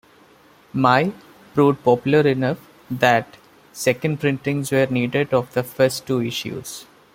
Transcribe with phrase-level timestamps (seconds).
[0.73, 1.13] "Mai"
[1.53, 2.57] proved popular enough
[2.89, 3.37] that
[3.71, 6.87] second printings were needed of the first two issues.